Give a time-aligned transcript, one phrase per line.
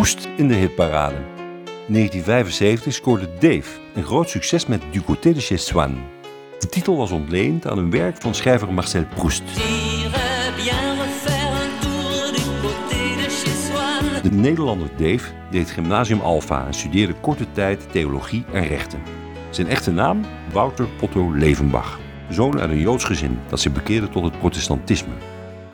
[0.00, 1.14] Proest in de hitparade.
[1.86, 5.98] In 1975 scoorde Dave een groot succes met Du côté de chez Swann.
[6.58, 9.42] De titel was ontleend aan een werk van schrijver Marcel Proust.
[14.22, 19.02] De Nederlander Dave deed gymnasium Alpha en studeerde korte tijd theologie en rechten.
[19.50, 20.24] Zijn echte naam?
[20.52, 21.98] Wouter Otto Levenbach,
[22.30, 25.12] zoon uit een Joods gezin dat zich bekeerde tot het protestantisme.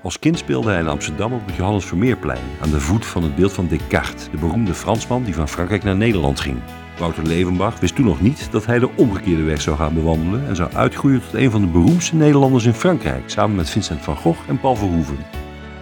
[0.06, 3.34] Als kind speelde hij in Amsterdam op het Johannes Vermeerplein, aan de voet van het
[3.34, 6.58] beeld van Descartes, de beroemde Fransman die van Frankrijk naar Nederland ging.
[6.98, 10.56] Wouter Levenbach wist toen nog niet dat hij de omgekeerde weg zou gaan bewandelen en
[10.56, 14.48] zou uitgroeien tot een van de beroemdste Nederlanders in Frankrijk, samen met Vincent van Gogh
[14.48, 15.18] en Paul Verhoeven.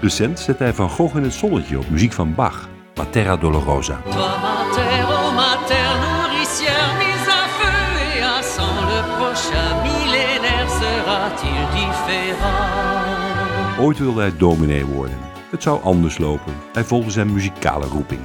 [0.00, 4.00] Recent zette hij Van Gogh in het zonnetje op muziek van Bach, Matera Dolorosa.
[13.80, 15.16] Ooit wilde hij dominee worden.
[15.50, 16.52] Het zou anders lopen.
[16.72, 18.20] Hij volgde zijn muzikale roeping.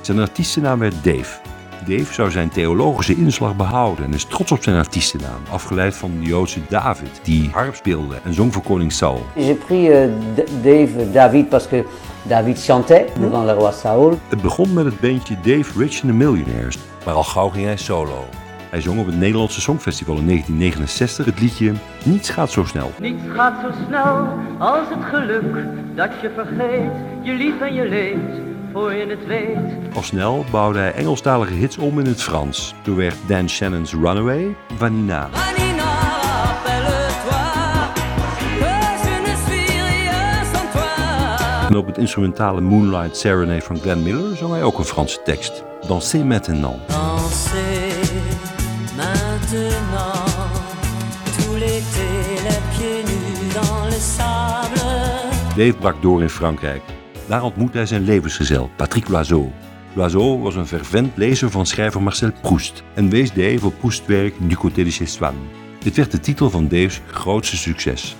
[0.00, 1.40] Zijn artiestennaam werd Dave.
[1.86, 6.26] Dave zou zijn theologische inslag behouden en is trots op zijn artiestennaam, afgeleid van de
[6.26, 9.26] Joodse David, die harp speelde en zong voor koning Saul.
[9.36, 10.10] J'ai pris euh,
[10.62, 11.84] Dave David parce que
[12.22, 14.18] David chantait devant le roi Saul.
[14.28, 17.76] Het begon met het bandje Dave Rich and the Millionaires, maar al gauw ging hij
[17.76, 18.24] solo.
[18.70, 21.72] Hij zong op het Nederlandse Songfestival in 1969 het liedje
[22.04, 22.92] Niets gaat zo snel.
[23.00, 28.40] Niets gaat zo snel als het geluk dat je vergeet, je lief en je leeft,
[28.72, 29.94] voor je het weet.
[29.94, 32.74] Al snel bouwde hij Engelstalige hits om in het Frans.
[32.82, 35.28] Toen werd Dan Shannon's Runaway Vanina.
[41.68, 45.64] En op het instrumentale Moonlight Serenade van Glenn Miller zong hij ook een Franse tekst.
[45.86, 46.76] Dansez maintenant.
[55.56, 56.82] Dave brak door in Frankrijk.
[57.26, 59.50] Daar ontmoette hij zijn levensgezel, Patrick Loiseau.
[59.92, 64.34] Loiseau was een fervent lezer van schrijver Marcel Proust en wees Dave op Proust's werk
[64.38, 65.36] Du côté de chez Swann.
[65.78, 68.16] Dit werd de titel van Dave's grootste succes.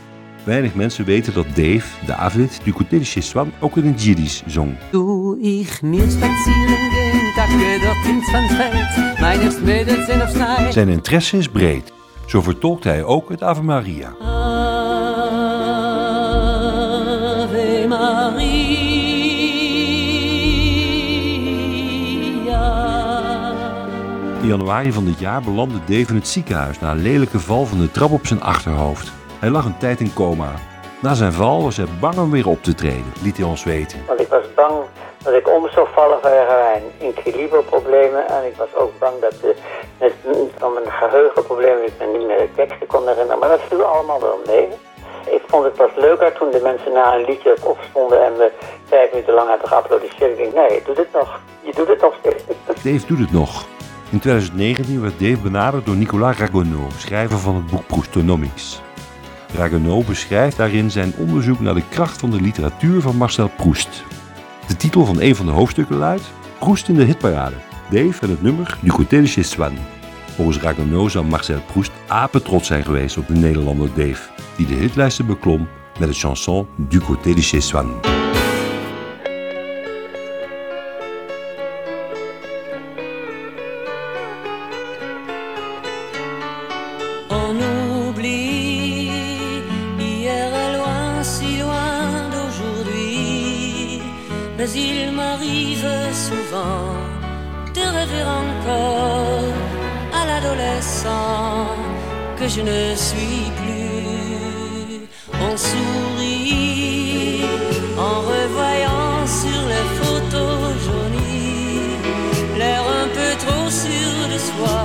[0.48, 4.76] Weinig mensen weten dat Dave, David, Du côté de ook in het Jiddisch zong.
[4.90, 5.36] Doe
[6.10, 7.32] spazieren gehen,
[9.64, 10.72] Mädels auf Snij.
[10.72, 11.92] Zijn interesse is breed.
[12.26, 14.14] Zo vertolkt hij ook het Ave Maria.
[14.20, 15.14] Ave
[17.88, 18.66] Maria.
[24.40, 27.78] In januari van dit jaar belandde Dave in het ziekenhuis na een lelijke val van
[27.78, 29.17] de trap op zijn achterhoofd.
[29.38, 30.52] Hij lag een tijd in coma.
[31.02, 33.98] Na zijn val was hij bang om weer op te treden, liet hij ons weten.
[34.06, 34.74] Want ik was bang
[35.22, 36.82] dat ik om zou vallen vanwege mijn.
[38.28, 39.54] En ik was ook bang dat de,
[39.98, 40.12] met,
[40.58, 43.38] van mijn geheugenproblemen ik me niet meer de teksten kon herinneren.
[43.38, 44.68] Maar dat viel allemaal wel mee.
[45.36, 48.50] Ik vond het pas leuker toen de mensen na een liedje opstonden en me
[48.84, 50.30] vijf minuten lang hadden geapplaudisseerd.
[50.30, 51.40] Ik denk, nee, je doet het nog.
[51.60, 52.42] Je doet het nog steeds.
[52.84, 53.66] Dave doet het nog.
[54.10, 58.80] In 2019 werd Dave benaderd door Nicolas Ragonneau, schrijver van het boek Proustonomics.
[59.54, 64.04] Ragonneau beschrijft daarin zijn onderzoek naar de kracht van de literatuur van Marcel Proust.
[64.66, 67.56] De titel van een van de hoofdstukken luidt Proust in de hitparade.
[67.90, 69.78] Dave en het nummer Du côté de chez Swann.
[70.34, 75.26] Volgens Ragonneau zou Marcel Proust apetrots zijn geweest op de Nederlander Dave, die de hitlijsten
[75.26, 78.07] beklom met de chanson Du côté de chez Swann.
[94.74, 96.92] Il m'arrive souvent
[97.74, 99.54] de rêver encore
[100.12, 101.68] à l'adolescent
[102.38, 105.08] que je ne suis plus.
[105.40, 107.44] On sourit
[107.96, 111.96] en revoyant sur les photos jaunies
[112.58, 114.80] l'air un peu trop sûr de soi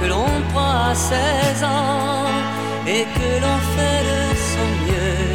[0.00, 2.30] que l'on prend à 16 ans
[2.86, 5.28] et que l'on fait de son mieux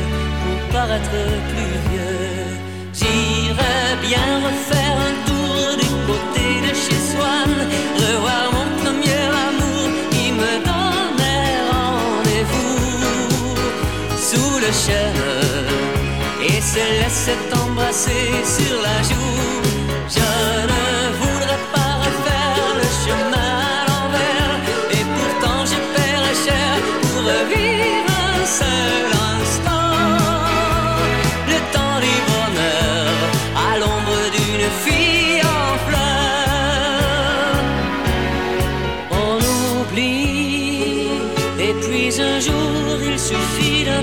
[0.44, 2.37] pour paraître plus vieux.
[3.00, 7.54] J'irais bien refaire un tour du côté de chez Swann,
[7.96, 13.56] revoir mon premier amour qui me donnait rendez-vous
[14.18, 15.26] sous le chêne
[16.42, 19.48] et se laissait embrasser sur la joue.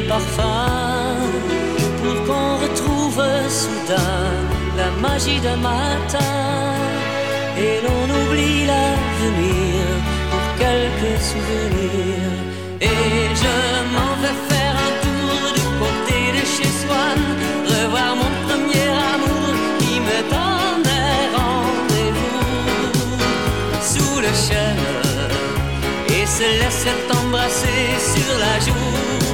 [0.09, 1.17] Parfum
[2.03, 4.31] pour qu'on retrouve soudain
[4.77, 6.35] l'amour magie d'un matin
[7.57, 9.83] et l'on oublie l'avenir
[10.31, 12.35] pour quelques souvenirs.
[12.81, 13.57] Et je
[13.95, 17.21] m'en vais faire un tour du côté de chez Swan,
[17.67, 22.47] revoir mon premier amour qui me donnait rendez-vous
[23.93, 24.87] sous le chêne
[26.09, 29.34] et se laissait embrasser sur la joue.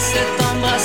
[0.00, 0.79] cette embrasse.